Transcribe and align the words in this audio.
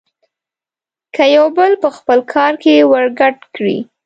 که 1.15 1.23
يو 1.35 1.45
بل 1.57 1.71
په 1.83 1.89
خپل 1.97 2.19
کار 2.33 2.53
کې 2.63 2.87
ورګډ 2.91 3.37
کړي. 3.55 3.77